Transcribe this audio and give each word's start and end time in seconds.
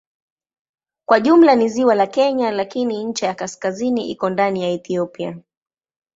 Kwa 1.05 1.19
jumla 1.19 1.55
ni 1.55 1.69
ziwa 1.69 1.95
la 1.95 2.07
Kenya 2.07 2.51
lakini 2.51 3.03
ncha 3.03 3.27
ya 3.27 3.33
kaskazini 3.35 4.09
iko 4.11 4.29
ndani 4.29 4.61
ya 4.63 4.69
Ethiopia. 4.69 5.37